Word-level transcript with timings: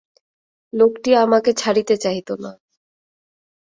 লোকটি 0.73 1.09
আমাকে 1.15 1.51
ছাড়িতে 1.53 1.93
চাহিত 1.97 2.29
না। 2.43 2.51